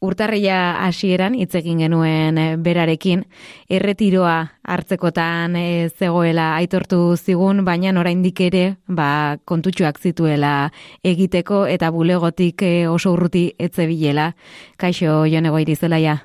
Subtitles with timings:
[0.00, 3.24] urtarria hasieran hitz egin genuen eh, berarekin.
[3.70, 10.70] Erretiroa hartzekotan e, zegoela aitortu zigun baina oraindik ere ba kontutxoak zituela
[11.04, 14.32] egiteko eta bulegotik e, oso urruti etzebilela
[14.78, 16.16] kaixo jonego irizelaia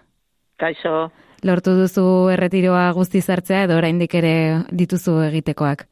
[0.57, 1.09] kaixo.
[1.43, 4.35] Lortu duzu erretiroa guzti zartzea edo oraindik ere
[4.71, 5.85] dituzu egitekoak?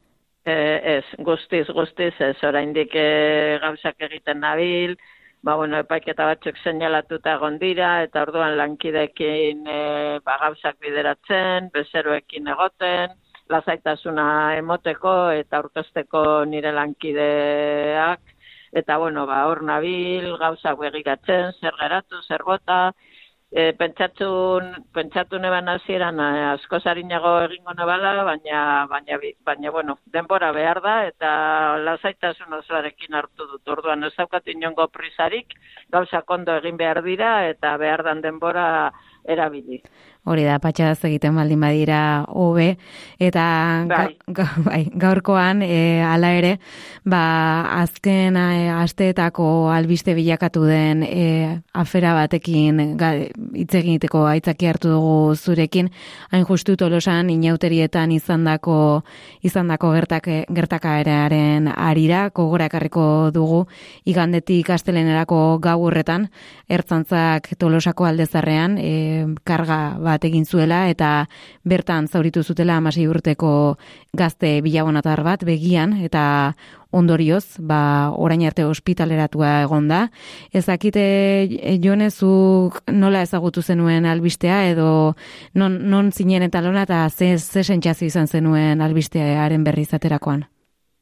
[0.44, 0.54] E,
[0.98, 2.36] ez guztiz guztiz ez.
[2.42, 4.96] Oraindik e, gauzak egiten nabil
[5.44, 9.80] ba, bueno, epaiketa batzuk seinalatuta egon dira, eta orduan lankidekin e,
[10.24, 13.12] ba, gauzak bideratzen, bezeroekin egoten,
[13.52, 14.26] lazaitasuna
[14.60, 18.22] emoteko eta aurkezteko nire lankideak,
[18.72, 22.80] eta bueno, ba, hor nabil, gauzak begiratzen, zer geratu, zer gota,
[23.54, 24.28] e, pentsatu,
[24.92, 30.94] pentsatu neban hasieran e, asko zarinago egingo nebala, baina, baina, baina, bueno, denbora behar da,
[31.10, 31.30] eta
[31.86, 33.62] lasaitasun osoarekin hartu dut.
[33.76, 35.54] Orduan, ez daukat inongo prisarik,
[35.94, 38.66] gauza kondo egin behar dira, eta behar dan denbora
[39.24, 39.80] erabili.
[40.24, 42.78] Hori da, patxadaz egiten baldin badira hobe.
[43.20, 43.44] Eta
[43.90, 44.06] bai.
[44.68, 46.54] bai, gaurkoan e, hala ere,
[47.04, 47.20] ba,
[47.82, 51.26] azken e, asteetako albiste bilakatu den e,
[51.76, 52.80] afera batekin
[53.52, 55.90] hitz egiteko aitzaki hartu dugu zurekin,
[56.32, 58.78] hain justu tolosan inauterietan izandako
[59.44, 63.66] izandako gertak gertakaeraren arira kogorakarriko dugu
[64.08, 66.30] igandetik astelenerako gau horretan.
[66.72, 68.94] Ertzantzak tolosako aldezarrean e,
[69.44, 71.26] karga ba, bat egin zuela eta
[71.64, 73.76] bertan zauritu zutela amasei urteko
[74.16, 76.24] gazte bilabonatar bat begian eta
[76.94, 80.04] ondorioz, ba, orain arte ospitaleratua egon da.
[80.54, 81.04] Ezakite,
[81.58, 84.88] e, jonezuk nola ezagutu zenuen albistea edo
[85.58, 90.46] non, non zinen eta lona eta ze, ze sentxazi izan zenuen albistearen berri izaterakoan?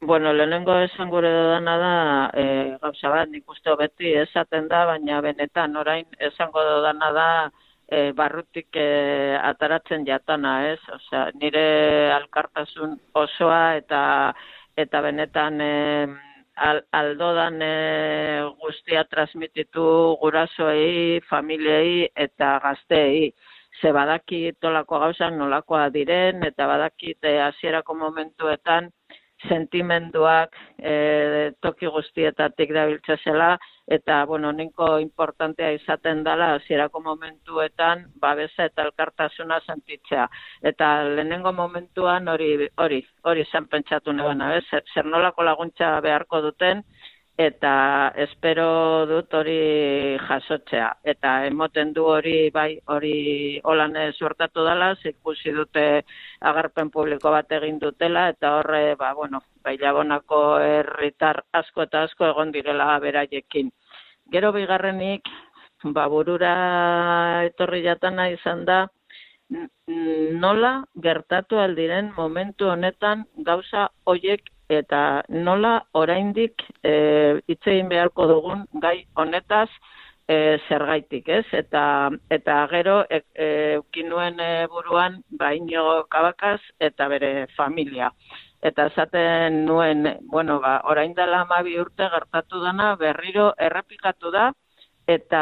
[0.02, 1.90] Bueno, lehenengo esan gure dudana da,
[2.34, 2.44] e,
[2.82, 7.26] gauza bat, nik uste beti esaten da, baina benetan orain esango dudana da,
[7.88, 10.80] e, barrutik e, ataratzen jatana, ez?
[10.96, 11.64] Osea, nire
[12.16, 14.02] alkartasun osoa eta
[14.76, 15.72] eta benetan e,
[16.56, 17.72] al, aldodan e,
[18.60, 19.84] guztia transmititu
[20.20, 23.32] gurasoei, familiei eta gazteei.
[23.80, 28.90] Ze badaki tolako gauzan nolakoa diren eta badakit e, hasierako momentuetan
[29.48, 38.68] sentimenduak e, toki guztietatik dabiltza zela, eta, bueno, ninko importantea izaten dela, hasierako momentuetan, babesa
[38.70, 40.28] eta elkartasuna sentitzea.
[40.72, 46.84] Eta lehenengo momentuan hori, hori, hori zen pentsatu nebana, zer, zer nolako laguntza beharko duten,
[47.38, 50.88] eta espero dut hori jasotzea.
[51.04, 56.04] Eta emoten du hori, bai, hori holan suertatu dela, ikusi dute
[56.40, 62.26] agarpen publiko bat egin dutela, eta horre, ba, bueno, bai, labonako herritar asko eta asko
[62.26, 63.72] egon direla beraiekin.
[64.32, 65.28] Gero bigarrenik,
[65.84, 68.86] ba, burura etorri jatana izan da,
[70.42, 79.06] nola gertatu aldiren momentu honetan gauza hoiek eta nola oraindik eh egin beharko dugun gai
[79.14, 79.68] honetaz
[80.28, 81.44] e, zergaitik, ez?
[81.52, 88.10] Eta eta gero eukin e, e, buruan baino kabakaz eta bere familia.
[88.62, 94.52] Eta esaten nuen, bueno, ba, orain dela amabi urte gertatu dana berriro errepikatu da,
[95.10, 95.40] eta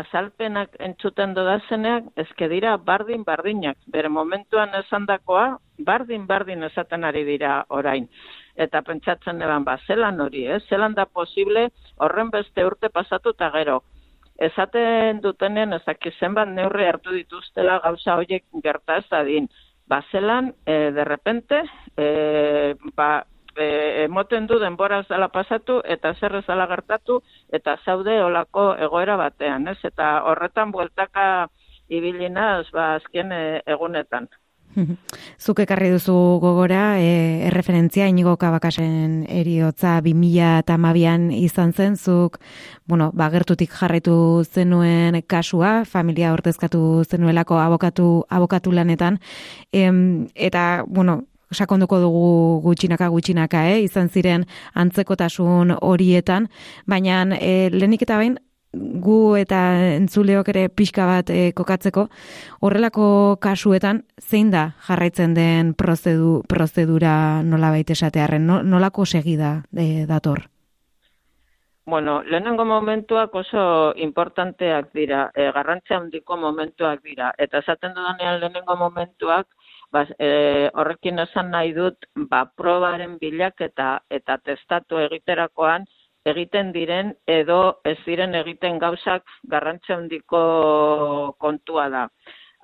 [0.00, 7.60] azalpenak entzuten dodazeneak, ezke dira bardin bardinak, bere momentuan esandakoa, bardin bardin esaten ari dira
[7.68, 8.08] orain
[8.56, 10.58] eta pentsatzen eban ba, zelan hori, eh?
[10.68, 13.82] zelan da posible horren beste urte pasatu eta gero.
[14.48, 19.48] Ezaten dutenen ezak zenbat neurri hartu dituztela gauza horiek gerta ez din.
[19.86, 21.62] Ba, zelan, e, de repente,
[21.96, 23.24] e, ba,
[23.56, 27.20] e, emoten du denbora ez dela pasatu eta zer ez dela gertatu
[27.58, 29.78] eta zaude olako egoera batean, ez?
[29.84, 31.48] Eta horretan bueltaka
[31.88, 34.28] ibilinaz, ba, azken e, egunetan.
[35.44, 40.76] Zuk ekarri duzu gogora, e, erreferentzia inigo kabakasen eriotza 2000 eta
[41.36, 42.38] izan zen, zuk,
[42.86, 49.18] bueno, bagertutik jarraitu zenuen kasua, familia hortezkatu zenuelako abokatu, abokatu lanetan,
[49.72, 49.90] e,
[50.34, 51.22] eta, bueno,
[51.52, 53.82] sakonduko dugu gutxinaka gutxinaka, eh?
[53.84, 56.48] izan ziren antzekotasun horietan,
[56.86, 58.38] baina e, lehenik eta bain,
[58.76, 59.60] gu eta
[59.96, 62.06] entzuleok ere pixka bat e, kokatzeko,
[62.60, 63.06] horrelako
[63.42, 70.46] kasuetan zein da jarraitzen den prozedu, prozedura nola baita esatearen, nolako segida e, dator?
[71.86, 78.76] Bueno, lehenengo momentuak oso importanteak dira, e, garrantzia handiko momentuak dira, eta esaten dudanean lehenengo
[78.76, 79.46] momentuak,
[79.94, 85.86] Bas, e, horrekin esan nahi dut, ba, probaren bilak eta, eta testatu egiterakoan,
[86.32, 90.40] egiten diren edo ez diren egiten gauzak garrantzi handiko
[91.38, 92.08] kontua da.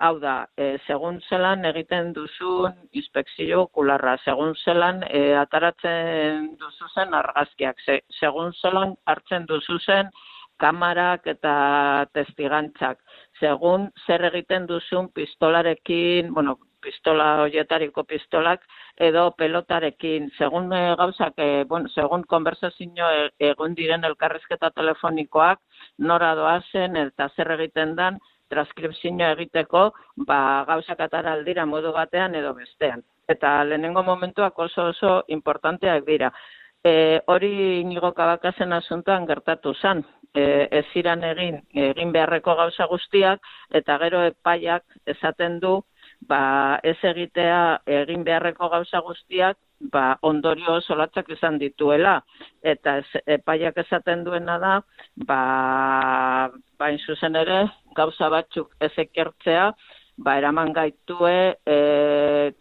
[0.03, 7.79] Hau da, e, segun zelan egiten duzun inspekzio okularra, segun zelan e, ataratzen duzuzen argazkiak,
[7.87, 10.11] se, segun zelan hartzen duzuzen
[10.63, 11.55] kamarak eta
[12.19, 12.99] testigantzak,
[13.39, 20.31] segun zer egiten duzun pistolarekin, bueno, pistola hoietariko pistolak edo pelotarekin.
[20.39, 23.09] Segun e, gauzak e, bueno segun konversazio
[23.39, 25.61] egun diren elkarrizketa telefonikoak
[25.99, 28.19] nora doa zen eta zer egiten dan
[28.53, 29.93] transkripzioa egiteko
[30.29, 33.03] ba gauzak aldira modu batean edo bestean.
[33.29, 36.33] Eta lehenengo momentuak oso oso importanteak dira.
[36.85, 40.05] E, hori inigo kabakazen asuntoan gertatu zan.
[40.35, 43.41] E, ez ziran egin, egin beharreko gauza guztiak,
[43.71, 45.83] eta gero epaiak esaten du
[46.29, 49.59] ba, ez egitea egin beharreko gauza guztiak,
[49.93, 52.21] ba, ondorio solatzak izan dituela.
[52.63, 54.77] Eta ez, epaiak esaten duena da,
[55.29, 55.41] ba,
[56.79, 57.65] bain zuzen ere,
[57.97, 59.73] gauza batzuk ez ekertzea,
[60.23, 61.37] ba, eraman gaitue
[61.67, 61.77] e,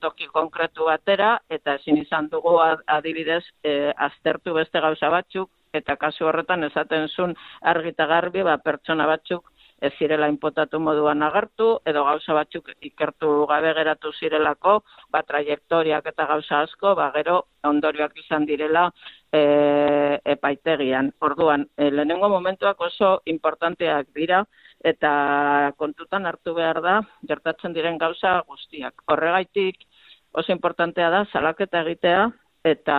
[0.01, 6.27] toki konkretu batera, eta ezin izan dugu adibidez e, aztertu beste gauza batzuk, eta kasu
[6.27, 9.50] horretan esaten zuen argita garbi, ba, pertsona batzuk
[9.81, 14.75] ez zirela inpotatu moduan agertu, edo gauza batzuk ikertu gabe geratu zirelako,
[15.09, 18.87] ba, trajektoriak eta gauza asko, ba, gero ondorioak izan direla
[19.33, 19.41] e,
[20.35, 21.11] epaitegian.
[21.19, 24.43] Orduan, e, lehenengo momentuak oso importanteak dira,
[24.85, 29.01] eta kontutan hartu behar da, gertatzen diren gauza guztiak.
[29.09, 29.81] Horregaitik
[30.37, 32.29] oso importantea da, salaketa egitea,
[32.63, 32.97] eta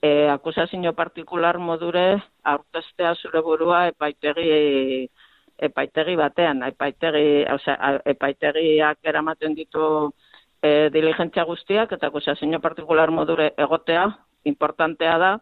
[0.00, 5.08] e, akusazio partikular modure aurtestea zure burua epaitegi
[5.68, 9.84] epaitegi batean, epaitegi, osea, epaitegiak eramaten ditu
[10.62, 14.08] e, diligentzia guztiak eta akusazio partikular modure egotea
[14.44, 15.32] importantea da,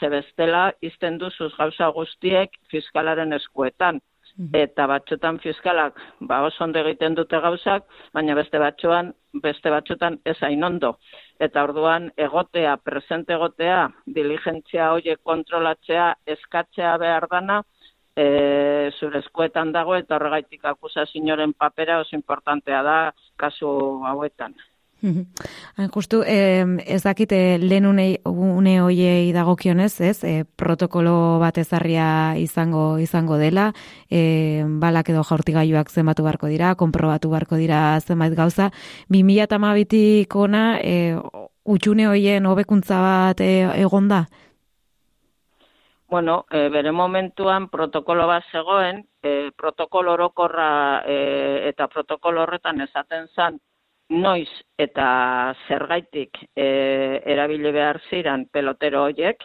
[0.00, 4.00] ze bestela izten duzuz gauza guztiek fiskalaren eskuetan.
[4.36, 4.50] Mhm.
[4.58, 9.12] Eta batxotan fiskalak ba oso ondo egiten dute gauzak, baina beste batxoan,
[9.42, 10.96] beste batxotan ez hain ondo.
[11.38, 17.62] Eta orduan egotea, presente egotea, diligentzia hoiek kontrolatzea, eskatzea behar dana,
[18.16, 22.98] e, zure eskuetan dago eta horregaitik akusazioaren papera oso importantea da
[23.36, 23.74] kasu
[24.06, 24.54] hauetan.
[25.04, 32.36] Hain justu, eh, ez dakite lehen une, une hoiei dagokionez, ez, e, protokolo bat ezarria
[32.40, 33.72] izango izango dela,
[34.08, 38.70] e, balak edo jaurtigailuak zenbatu barko dira, konprobatu barko dira zenbait gauza.
[39.10, 41.18] 2008 ona, e,
[41.64, 43.52] utxune hoien hobekuntza bat e,
[43.84, 44.24] egonda?
[46.14, 51.16] Bueno, e, bere momentuan protokolo bat zegoen, e, protokolo orokorra e,
[51.70, 53.56] eta protokolo horretan esaten zan
[54.14, 55.08] noiz eta
[55.66, 56.68] zergaitik e,
[57.34, 59.42] erabili behar ziren pelotero hoiek,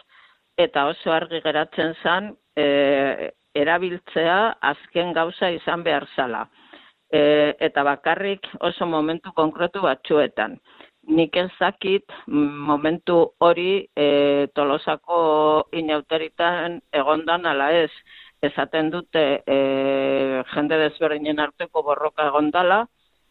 [0.66, 3.32] eta oso argi geratzen zan e,
[3.64, 4.38] erabiltzea
[4.70, 6.44] azken gauza izan behar zala.
[7.10, 10.60] E, eta bakarrik oso momentu konkretu batzuetan
[11.08, 11.50] nik ez
[12.26, 17.90] momentu hori e, tolosako inauteritan egondan ala ez.
[18.42, 19.56] Ezaten dute e,
[20.54, 22.86] jende desberdinen arteko borroka egondala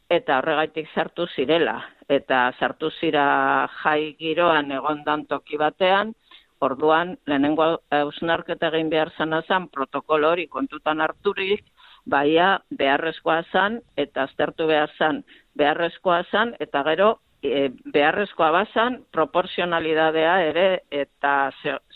[0.10, 1.82] eta horregaitik sartu zirela.
[2.08, 6.14] Eta sartu zira jai giroan egondan toki batean,
[6.62, 11.64] orduan lehenengo hausnarketa egin behar zana zen protokolo hori kontutan harturik,
[12.06, 15.24] baia beharrezkoa zan eta aztertu behar zan
[15.56, 21.52] beharrezkoa zan eta gero e, beharrezkoa bazan proporzionalidadea ere eta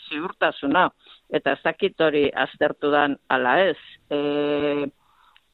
[0.08, 0.88] ziurtasuna
[1.34, 3.78] eta ez dakit hori aztertu dan ala ez.
[4.10, 4.88] E,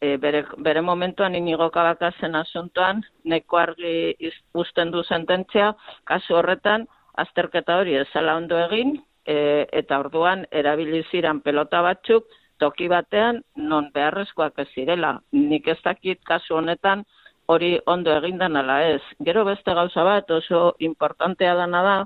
[0.00, 6.87] e, bere, bere momentuan inigo kabakazen asuntoan, neko argi usten du sententzia, kasu horretan,
[7.20, 12.28] azterketa hori ezala ondo egin, e, eta orduan erabiliziran pelota batzuk,
[12.61, 15.14] toki batean, non beharrezkoak ez zirela.
[15.32, 17.06] Nik ez dakit kasu honetan,
[17.52, 19.02] hori ondo egindan ala ez.
[19.26, 21.97] Gero beste gauza bat oso importantea dana da,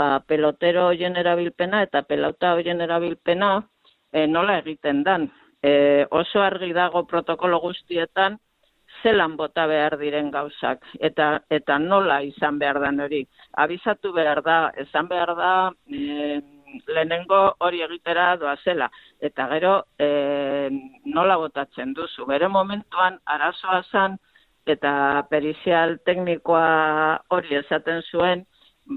[0.00, 3.50] ba, pelotero hoien erabilpena eta pelota hoien erabilpena
[4.12, 5.28] e, nola egiten dan.
[5.62, 5.72] E,
[6.10, 8.38] oso argi dago protokolo guztietan
[9.02, 13.22] zelan bota behar diren gauzak eta eta nola izan behar dan hori.
[13.64, 15.54] Abizatu behar da, esan behar da
[15.88, 16.40] e,
[16.88, 18.90] lehenengo hori egitera doa zela.
[19.20, 20.08] Eta gero e,
[21.16, 22.26] nola botatzen duzu.
[22.30, 24.18] Bere momentuan arazoa zan,
[24.66, 28.44] eta perizial teknikoa hori esaten zuen,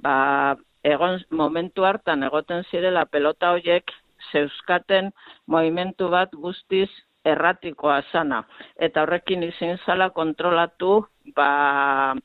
[0.04, 3.92] ba, egon momentu hartan egoten zirela pelota hoiek
[4.32, 5.12] zeuskaten
[5.48, 6.90] movimentu bat guztiz
[7.26, 8.44] erratikoa sana.
[8.80, 11.06] Eta horrekin izin zala kontrolatu
[11.36, 12.16] ba,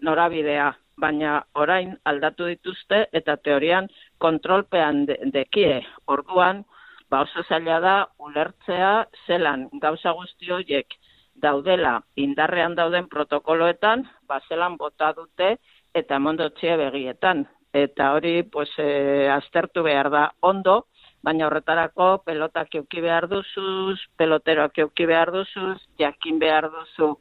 [0.00, 5.80] norabidea, baina orain aldatu dituzte eta teorian kontrolpean dekie.
[6.06, 6.64] Orduan,
[7.10, 8.92] ba oso zaila da ulertzea
[9.26, 10.94] zelan gauza guzti horiek
[11.42, 15.56] daudela indarrean dauden protokoloetan, ba zelan bota dute
[15.94, 17.46] eta mondotxia begietan.
[17.72, 20.86] Eta hori, pues, e, aztertu behar da ondo,
[21.24, 27.14] baina horretarako pelotak euki behar duzuz, peloteroak euki behar duzuz, jakin behar duzu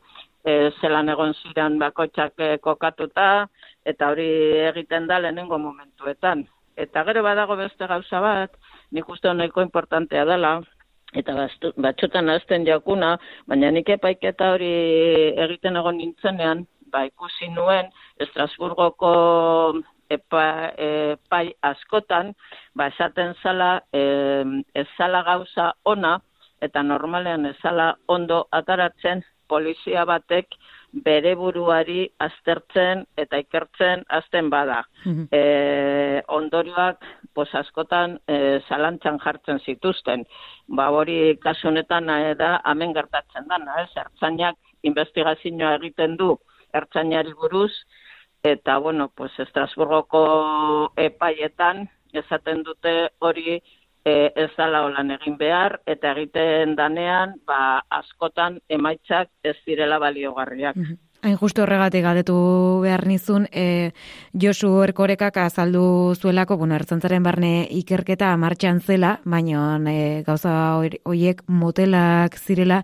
[0.44, 3.48] e, zelan egon ziren bakoitzak e, kokatuta,
[3.86, 4.28] eta hori
[4.72, 6.46] egiten da lehenengo momentuetan.
[6.75, 8.58] Eta gero badago beste gauza bat,
[8.92, 10.60] nik uste nahiko importantea dela,
[11.13, 13.15] eta batxotan azten jakuna,
[13.48, 14.72] baina nik epaiketa hori
[15.46, 17.89] egiten egon nintzenean, ba ikusi nuen
[18.20, 19.12] Estrasburgoko
[20.12, 20.46] epa,
[20.77, 22.34] epai askotan,
[22.75, 24.03] ba esaten zala, e,
[24.75, 26.18] ez zala gauza ona,
[26.62, 30.56] eta normalean ez zala ondo ataratzen polizia batek
[31.06, 34.84] bere buruari aztertzen eta ikertzen azten bada.
[35.06, 35.27] Mm
[36.32, 40.25] ondorioak pos askotan e, zalantzan jartzen zituzten.
[40.67, 43.89] Ba hori kasu honetan e, da hemen gertatzen dana, ez?
[44.05, 46.35] Ertzainak investigazioa egiten du
[46.73, 47.71] ertzainari buruz
[48.43, 50.23] eta bueno, pues Estrasburgoko
[50.97, 53.59] epaietan esaten dute hori
[54.05, 60.75] e, ez dala holan egin behar, eta egiten danean, ba, askotan emaitzak ez direla baliogarriak.
[60.75, 62.36] Mm Hain justu horregatik galdetu
[62.82, 63.92] behar nizun, e,
[64.34, 70.56] Josu Erkorekak azaldu zuelako, bueno, ertzantzaren barne ikerketa martxan zela, baina e, gauza
[71.06, 72.82] horiek motelak zirela,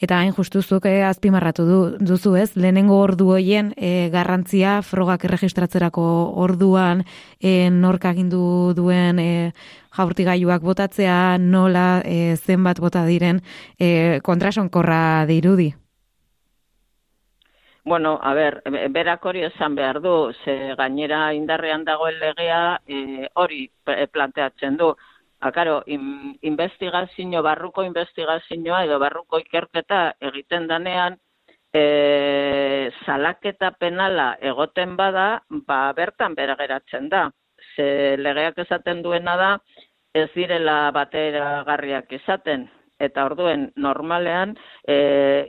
[0.00, 6.08] eta hain justu zuke azpimarratu du, duzu ez, lehenengo ordu hoien e, garrantzia frogak erregistratzerako
[6.40, 7.04] orduan
[7.38, 9.30] e, nork agindu duen e,
[9.92, 13.44] jaurtigailuak botatzea, nola e, zenbat bota diren
[13.76, 15.74] e, kontrasonkorra dirudi.
[17.86, 23.66] Bueno, a ber, berak hori esan behar du, ze gainera indarrean dagoen legea e, hori
[24.12, 24.88] planteatzen du.
[25.40, 26.06] Akaro, in,
[26.40, 29.98] investigazio, barruko investigazioa edo barruko ikerketa
[30.30, 31.18] egiten danean,
[31.74, 37.26] e, salaketa penala egoten bada, ba bertan bera geratzen da.
[37.76, 39.50] Ze legeak esaten duena da,
[40.14, 42.70] ez direla batera garriak izaten
[43.06, 44.54] eta orduen normalean
[44.88, 44.96] e,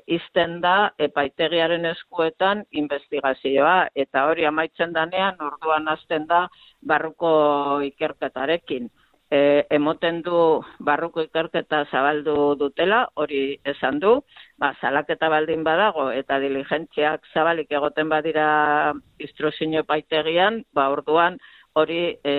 [0.08, 6.46] izten da epaitegiaren eskuetan investigazioa eta hori amaitzen danean orduan hasten da
[6.82, 8.90] barruko ikerketarekin.
[9.32, 14.20] E, emoten du barruko ikerketa zabaldu dutela, hori esan du,
[14.62, 21.40] ba, salaketa baldin badago eta diligentziak zabalik egoten badira instruzio epaitegian, ba, orduan
[21.74, 22.36] hori e,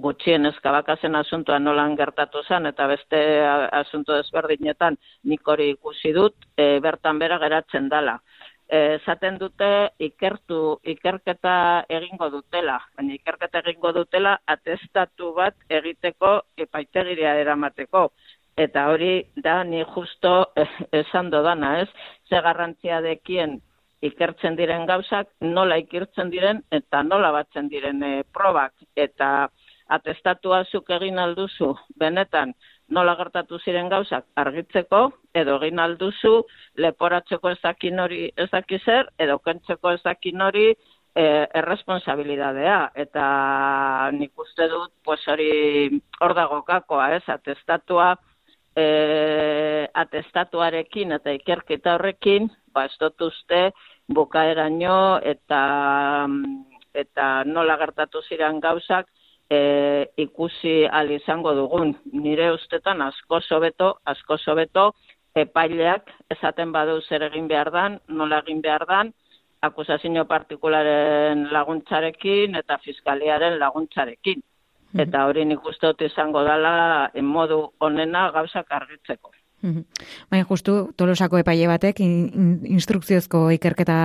[0.00, 3.20] gutxien ezkabakazen asuntoa nolan gertatu zen, eta beste
[3.80, 4.96] asunto desberdinetan
[5.30, 8.18] nik hori ikusi dut, e, bertan bera geratzen dala.
[8.70, 11.54] E, zaten dute ikertu, ikerketa
[11.98, 16.36] egingo dutela, baina ikerketa egingo dutela atestatu bat egiteko
[16.66, 18.10] epaitegiria eramateko.
[18.60, 20.52] Eta hori da ni justo
[21.02, 21.88] esan dodana, ez?
[22.28, 23.60] Ze garrantzia dekien
[24.00, 28.72] ikertzen diren gauzak, nola ikertzen diren eta nola batzen diren e, probak.
[28.96, 29.50] Eta
[29.96, 32.54] atestatua zuk egin alduzu, benetan,
[32.94, 34.26] nola gertatu ziren gauzak?
[34.42, 35.02] Argitzeko,
[35.34, 36.32] edo egin alduzu,
[36.84, 41.24] leporatzeko ezakin hori ezakizer, edo kentzeko ezakin hori e,
[41.62, 42.80] erresponsabilidadea.
[43.04, 43.26] Eta
[44.16, 48.14] nik uste dut, pues hori hor dago kakoa, ez, atestatua,
[48.76, 53.70] e, atestatuarekin eta ikerketa horrekin, ba, ez dut uste,
[54.10, 55.62] bukaeraino eta
[57.00, 59.06] eta nola gertatu ziren gauzak,
[59.50, 61.96] e, ikusi al izango dugun.
[62.12, 64.92] Nire ustetan asko sobeto, asko sobeto,
[65.34, 69.12] epaileak esaten badu zer egin behar dan, nola egin behar dan,
[69.62, 74.40] akusazio partikularen laguntzarekin eta fiskaliaren laguntzarekin.
[74.92, 75.00] Mhm.
[75.02, 79.30] Eta hori nik uste izango dela en modu onena gauzak argitzeko.
[79.60, 83.96] Baina justu tolosako epaile batek instrukziozko ikerketa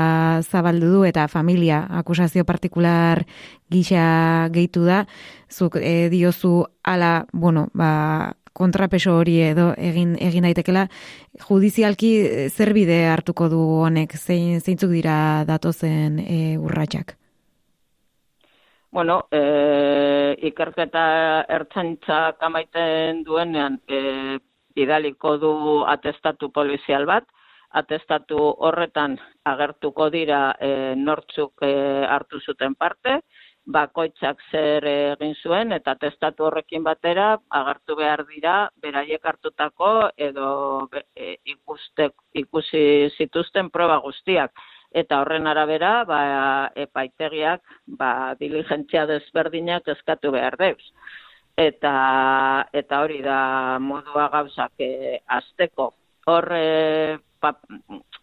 [0.43, 3.23] zabaldu du eta familia akusazio partikular
[3.71, 5.05] gisa gehitu da.
[5.49, 10.87] Zuk e, diozu ala, bueno, ba, kontrapeso hori edo egin egin daitekela
[11.47, 12.11] judizialki
[12.49, 14.15] zer bide hartuko du honek?
[14.15, 17.15] Zein zeintzuk dira datozen e, urratsak?
[18.95, 21.05] Bueno, e, ikerketa
[21.51, 24.39] ertzaintza kamaiten duenean e,
[24.75, 25.55] bidaliko du
[25.87, 27.25] atestatu polizial bat,
[27.75, 29.17] atestatu horretan
[29.51, 31.73] agertuko dira e, nortzuk e,
[32.07, 33.19] hartu zuten parte,
[33.65, 39.91] bakoitzak zer egin zuen eta atestatu horrekin batera agertu behar dira beraiek hartutako
[40.29, 40.49] edo
[41.15, 42.11] e, ikuste,
[42.45, 42.85] ikusi
[43.17, 44.53] zituzten proba guztiak.
[44.95, 46.19] Eta horren arabera, ba,
[46.79, 47.61] epaitegiak
[47.99, 50.93] ba, diligentzia desberdinak eskatu behar deuz
[51.57, 55.93] eta eta hori da modua gauzak e, azteko.
[56.27, 57.17] Hor e,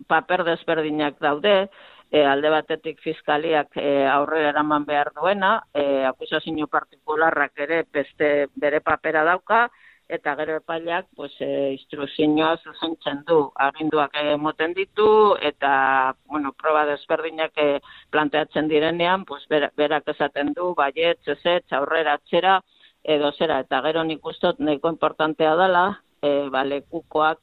[0.09, 1.69] paper desberdinak daude,
[2.11, 8.81] e, alde batetik fiskaliak e, aurre eraman behar duena, e, akusazio partikularrak ere beste bere
[8.81, 9.69] papera dauka,
[10.12, 17.53] eta gero epaileak pues eh instrukzioa zuzentzen du aginduak emoten ditu eta bueno proba desberdinak
[17.57, 22.61] eh, planteatzen direnean pues berak esaten du baiet ezetz aurrera atzera
[23.04, 25.85] edo zera eta gero nik ustot nahiko importantea dela
[26.23, 27.40] eh balekukoak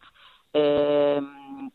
[0.54, 1.22] eh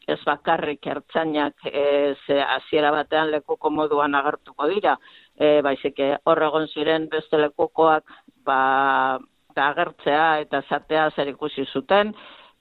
[0.08, 4.98] ez bakarrik ertzainak eh ze hasiera batean lekuko moduan agertuko dira.
[5.36, 8.04] Eh baizik hor egon ziren beste lekukoak
[8.44, 9.18] ba
[9.56, 12.14] agertzea eta zatea zer ikusi zuten,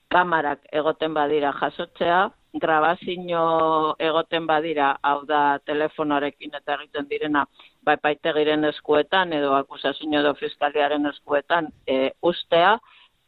[0.08, 7.44] kamarak egoten badira jasotzea, grabazio egoten badira, hau da telefonoarekin eta egiten direna,
[7.82, 12.78] bai paitegiren eskuetan edo akusazio edo fiskaliaren eskuetan e, ustea,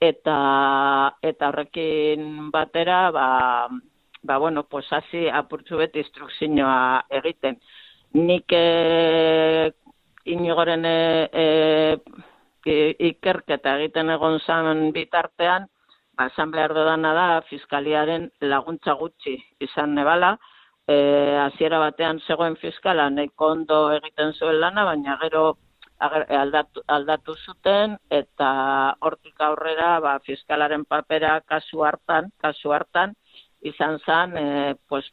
[0.00, 0.36] eta
[1.22, 3.68] eta horrekin batera, ba,
[4.22, 7.58] ba bueno, pues hasi apurtzu beti instrukzioa egiten.
[8.14, 9.72] Nik e,
[10.24, 10.98] inigoren e,
[11.32, 12.76] e
[13.10, 15.68] ikerketa egiten egon zan bitartean,
[16.16, 20.36] ba, esan behar dudana da, fiskaliaren laguntza gutxi izan nebala,
[20.88, 20.96] e,
[21.42, 25.44] aziera batean zegoen fiskala, neko ondo egiten zuen lana, baina gero
[26.00, 28.48] aldatu, aldatu zuten, eta
[29.00, 33.14] hortik aurrera, ba, fiskalaren papera kasu hartan, kasu hartan,
[33.62, 35.06] izan zan, e, pues,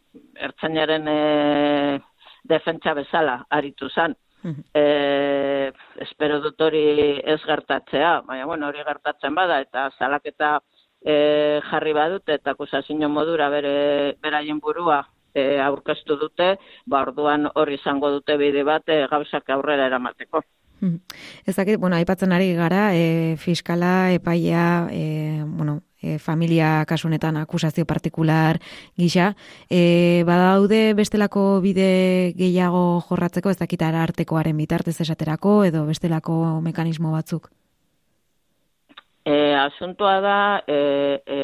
[0.50, 2.01] ertzainaren e,
[2.43, 4.15] defentsa bezala, aritu zan
[4.74, 5.72] e,
[6.03, 6.83] espero dut hori
[7.33, 10.57] ez gertatzea, baina bueno, hori gertatzen bada, eta salaketa
[11.05, 16.55] e, jarri badut, eta akusazio modura bere beraien burua e, aurkeztu dute,
[16.86, 20.43] ba orduan hori izango dute bide bat e, gauzak aurrera eramateko.
[21.45, 27.86] Ez dakit, bueno, aipatzen ari gara, e, fiskala, epaia, e, bueno, e, familia kasunetan akusazio
[27.86, 28.60] partikular
[29.00, 29.33] gisa.
[29.69, 37.49] E, badaude bestelako bide gehiago jorratzeko, ez dakitara artekoaren bitartez esaterako, edo bestelako mekanismo batzuk?
[39.25, 40.77] E, asuntoa da, e,
[41.25, 41.38] e,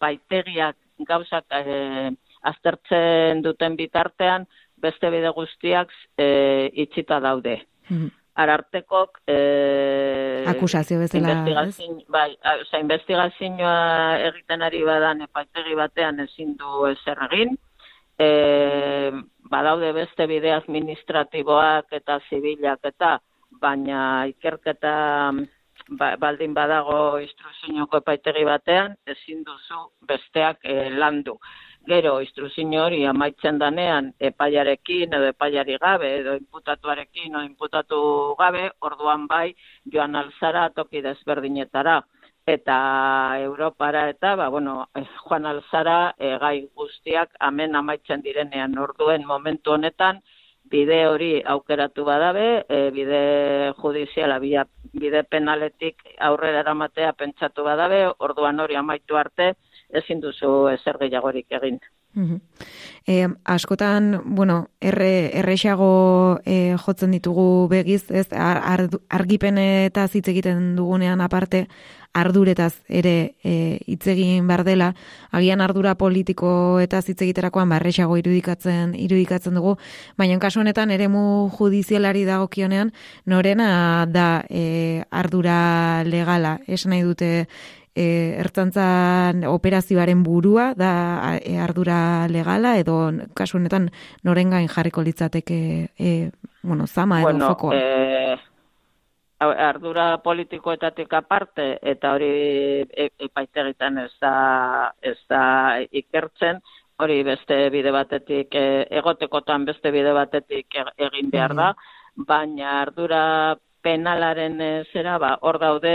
[0.00, 0.76] paitegiak
[1.08, 2.12] gauzak e,
[2.48, 4.46] aztertzen duten bitartean,
[4.80, 7.60] beste bide guztiak e, itxita daude.
[7.90, 11.34] Mm arartekok eh akusazio bezala
[12.14, 12.30] bai
[12.62, 13.78] o investigazioa
[14.28, 17.56] egiten ari badan epaitegi batean ezin du ezer egin.
[18.18, 19.10] Eh
[19.50, 23.18] badaude beste bide administratiboak eta zibilak eta
[23.50, 24.94] baina ikerketa
[25.88, 31.38] ba, baldin badago instruzioko epaitegi batean ezin duzu besteak e, landu.
[31.88, 38.00] Gero instruzio hori amaitzen danean epaiarekin edo epaiari gabe edo inputatuarekin edo inputatu
[38.38, 39.54] gabe, orduan bai
[39.92, 42.02] joan alzara toki desberdinetara.
[42.48, 42.76] Eta
[43.44, 48.76] Europara eta ba, bueno, eh, joan alzara e, gai guztiak amen amaitzen direnean.
[48.78, 50.22] Orduen momentu honetan
[50.70, 53.20] bide hori aukeratu badabe, e, bide
[53.80, 59.52] judiziala, bide penaletik aurrera eramatea pentsatu badabe, orduan hori amaitu arte,
[60.02, 61.80] ezin duzu ezer gehiagorik egin.
[63.06, 70.74] E, askotan, bueno, erre, errexago e, jotzen ditugu begiz, ez, ar, argipen eta hitz egiten
[70.76, 71.66] dugunean aparte,
[72.12, 74.92] arduretaz ere e, hitz egin behar dela,
[75.30, 76.50] agian ardura politiko
[76.82, 79.76] eta hitz egiterakoan barrexago irudikatzen irudikatzen dugu,
[80.18, 82.92] baina kasu honetan eremu judizialari dagokionean
[83.26, 87.32] norena da e, ardura legala, esan nahi dute
[87.98, 88.06] e,
[88.38, 90.92] ertzantzan operazioaren burua da
[91.38, 92.98] e, ardura legala edo
[93.34, 93.90] kasu honetan
[94.24, 95.58] norengain jarriko litzateke
[95.98, 96.30] e,
[96.62, 97.74] bueno, zama edo bueno, fokoa?
[97.74, 98.38] E,
[99.40, 102.32] ardura politikoetatik aparte eta hori
[102.86, 104.34] e, epaitegitan ez da,
[105.02, 105.44] ez da
[106.02, 106.62] ikertzen,
[106.98, 108.66] hori beste bide batetik e,
[109.02, 111.72] egotekotan beste bide batetik e, egin behar da,
[112.28, 113.22] baina ardura
[113.82, 114.58] penalaren
[114.92, 115.94] zera, ba, hor daude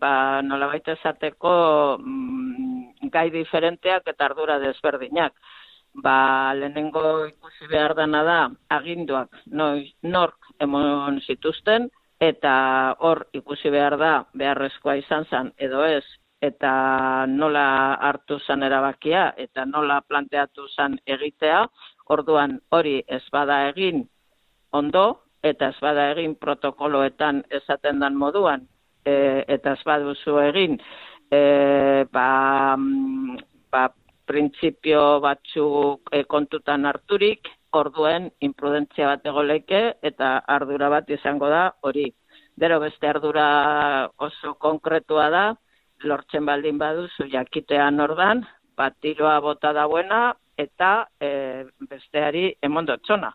[0.00, 1.52] ba, nola baita esateko
[1.98, 5.34] mm, gai diferenteak eta ardura desberdinak.
[5.94, 8.38] Ba, lehenengo ikusi behar dana da,
[8.72, 11.90] aginduak noiz, nork emon zituzten,
[12.22, 12.54] eta
[13.00, 16.04] hor ikusi behar da, beharrezkoa izan zen, edo ez,
[16.40, 16.72] eta
[17.28, 17.66] nola
[18.08, 21.66] hartu zen erabakia, eta nola planteatu zen egitea,
[22.14, 24.06] orduan hori ez bada egin
[24.72, 25.06] ondo,
[25.42, 28.66] eta ez bada egin protokoloetan esaten dan moduan,
[29.04, 30.78] e, eta ez baduzu egin
[31.32, 33.36] e, ba, mm,
[33.72, 33.88] ba,
[34.28, 42.10] printzipio batzuk e, kontutan harturik, orduen imprudentzia bat egoleike eta ardura bat izango da hori.
[42.60, 43.46] Gero beste ardura
[44.20, 45.44] oso konkretua da,
[46.04, 48.44] lortzen baldin baduzu jakitean ordan,
[48.76, 53.32] bat tiroa bota dauena, eta e, besteari emondo txona.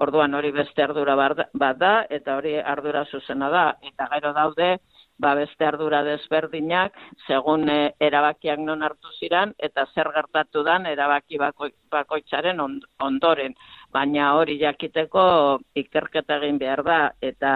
[0.00, 3.64] Orduan hori beste ardura bat da, eta hori ardura zuzena da.
[3.86, 4.70] Eta gero daude,
[5.20, 11.38] ba beste ardura desberdinak, segun e, erabakiak non hartu ziran, eta zer gertatu dan erabaki
[11.38, 12.62] bako, bakoitzaren
[13.08, 13.54] ondoren.
[13.92, 15.24] Baina hori jakiteko
[15.84, 17.52] ikerketa egin behar da, eta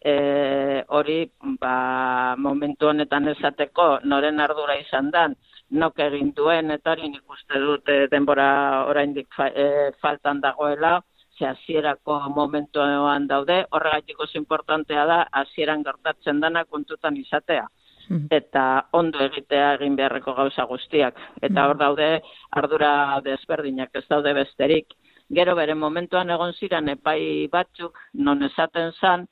[0.00, 1.18] e, hori
[1.60, 5.36] ba, momentu honetan esateko noren ardura izan dan,
[5.70, 8.48] nok egin duen, eta hori nik uste dut e, denbora
[8.88, 10.96] oraindik fa, e, faltan dagoela,
[11.38, 17.66] ze hasierako momentuan daude, horregatik oso importantea da hasieran gertatzen dana kontutan izatea
[18.08, 18.26] hmm.
[18.30, 21.18] eta ondo egitea egin beharreko gauza guztiak.
[21.42, 22.08] Eta hor daude
[22.50, 24.94] ardura desberdinak ez daude besterik.
[25.36, 29.26] Gero bere momentuan egon ziren epai batzuk non esaten zan,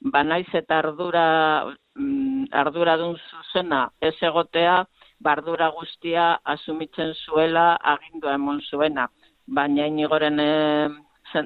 [0.00, 4.84] banaiz eta ardura, mm, ardura dun zuzena ez egotea,
[5.20, 9.08] bardura guztia asumitzen zuela agindua emon zuena.
[9.46, 10.38] Baina inigoren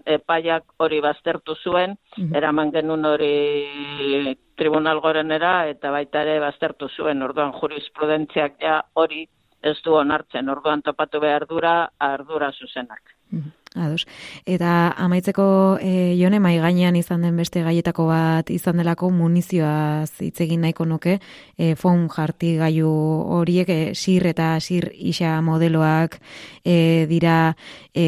[0.07, 7.23] epaiak hori baztertu zuen, mm eraman genuen hori tribunal gorenera, eta baita ere baztertu zuen,
[7.23, 9.27] orduan jurisprudentziak ja hori
[9.62, 13.14] ez du onartzen, orduan topatu behar dura, ardura zuzenak.
[13.74, 14.04] Ados.
[14.44, 20.42] Eta amaitzeko e, jone mai gainean izan den beste gaietako bat izan delako munizioa hitz
[20.44, 21.14] egin nahiko nuke
[21.56, 22.90] e, fon jarti gaiu
[23.38, 26.18] horiek e, sir eta sir isa modeloak
[26.64, 27.54] e, dira
[27.94, 28.04] e,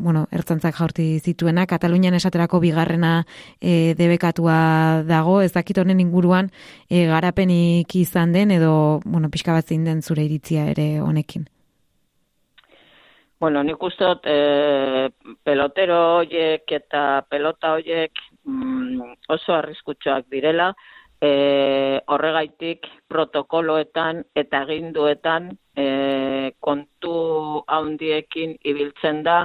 [0.00, 3.26] bueno, ertzantzak jaurti zituena Katalunian esaterako bigarrena
[3.60, 5.42] e, debekatua dago.
[5.42, 6.48] Ez dakit honen inguruan
[6.88, 11.44] e, garapenik izan den edo bueno, pixka bat den zure iritzia ere honekin
[13.40, 15.10] Bueno, nik uste dut e,
[15.46, 20.72] pelotero horiek eta pelota horiek mm, oso arriskutsuak direla,
[21.22, 21.30] e,
[22.14, 25.86] horregaitik protokoloetan eta ginduetan e,
[26.58, 27.14] kontu
[27.76, 29.38] haundiekin ibiltzen da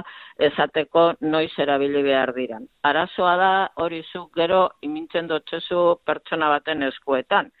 [0.50, 2.66] ezateko noiz erabili behar diran.
[2.82, 3.54] Arazoa da
[3.86, 7.54] hori zu gero imintzen dutxezu pertsona baten eskuetan.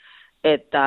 [0.44, 0.84] Eta,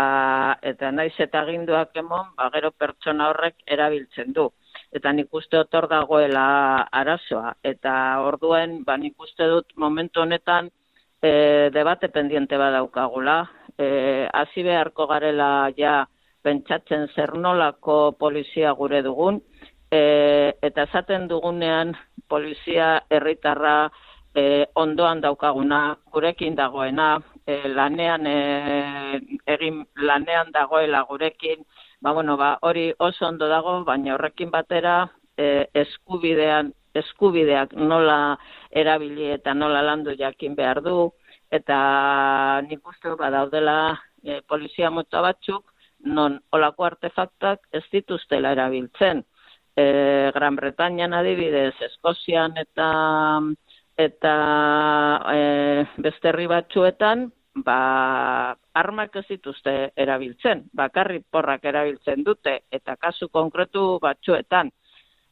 [0.61, 4.51] eta naiz eta ginduak emon, ba, gero pertsona horrek erabiltzen du
[4.91, 7.53] eta nik uste otor dagoela arazoa.
[7.63, 7.93] Eta
[8.25, 10.69] orduen, ba, nik uste dut momentu honetan
[11.21, 13.39] e, debate pendiente badaukagula.
[13.77, 16.05] E, Hasi beharko garela ja
[16.43, 19.41] pentsatzen zer nolako polizia gure dugun,
[19.91, 20.01] e,
[20.61, 21.93] eta esaten dugunean
[22.29, 23.89] polizia herritarra
[24.35, 29.19] e, ondoan daukaguna, gurekin dagoena, e, lanean, e,
[29.55, 31.65] egin, lanean dagoela gurekin,
[32.01, 38.37] ba, bueno, ba, hori oso ondo dago, baina horrekin batera e, eskubidean, eskubideak nola
[38.71, 41.11] erabili eta nola landu jakin behar du,
[41.51, 43.77] eta nik uste badaudela
[44.23, 45.63] e, polizia mota batzuk,
[46.05, 49.23] non olako artefaktak ez dituztela erabiltzen.
[49.77, 52.89] E, Gran Bretañan adibidez, Eskozian eta
[53.97, 54.33] eta
[55.33, 55.41] e,
[56.05, 57.27] beste herri batzuetan,
[57.65, 64.71] ba, armak ez dituzte erabiltzen, bakarri porrak erabiltzen dute, eta kasu konkretu batzuetan.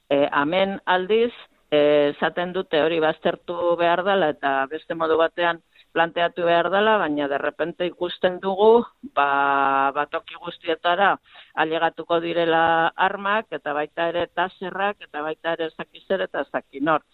[0.10, 1.32] E, amen aldiz,
[1.72, 5.62] e, zaten dute hori baztertu behar dela, eta beste modu batean
[5.96, 8.84] planteatu behar dela, baina derrepente ikusten dugu,
[9.16, 11.16] ba, batoki guztietara
[11.64, 17.06] alegatuko direla armak, eta baita ere taserrak, eta baita ere zakizer eta zakinor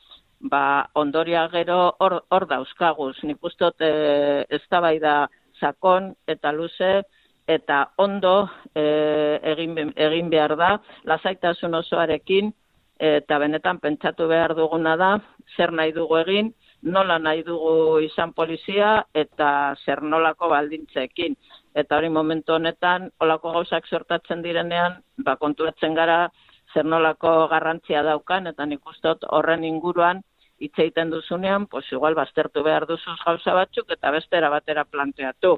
[0.42, 3.16] ba, ondoria gero hor, hor dauzkaguz.
[3.24, 5.28] Nik ustot e, ez da
[5.60, 7.04] sakon eta luze
[7.48, 12.54] eta ondo e, egin, egin behar da, lasaitasun osoarekin
[13.02, 15.20] eta benetan pentsatu behar duguna da,
[15.58, 21.36] zer nahi dugu egin, nola nahi dugu izan polizia eta zer nolako baldintzekin.
[21.76, 26.30] Eta hori momentu honetan, olako gauzak sortatzen direnean, ba, konturatzen gara
[26.74, 30.22] zer nolako garrantzia daukan, eta nik ustot horren inguruan,
[30.62, 35.58] hitz egiten duzunean, pues igual baztertu behar duzuz gauza batzuk eta bestera batera planteatu.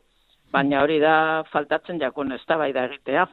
[0.54, 1.16] Baina hori da
[1.52, 3.28] faltatzen jakun ez da bai da egitea.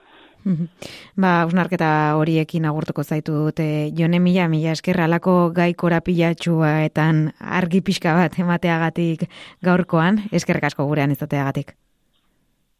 [1.20, 7.26] Ba, usnarketa horiekin agurtuko zaitu dute, jone mila, mila eskerra, alako gai korapilatxua etan
[7.58, 9.26] argi pixka bat emateagatik
[9.66, 11.76] gaurkoan, eskerrak asko gurean izateagatik.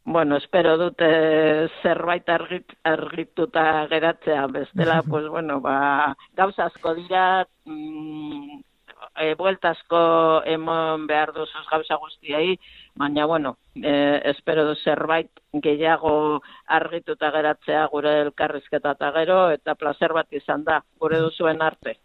[0.03, 1.07] Bueno, espero dute
[1.83, 8.61] zerbait argit, argituta geratzea, bestela, pues bueno, ba, gauza asko dira, mm,
[9.21, 10.01] e, bueltasko
[10.49, 12.57] emon behar duzuz gauza guztiai,
[12.95, 13.93] baina, bueno, e,
[14.33, 15.29] espero du zerbait
[15.65, 16.41] gehiago
[16.79, 21.97] argituta geratzea gure elkarrizketa eta gero, eta placer bat izan da, gure duzuen arte.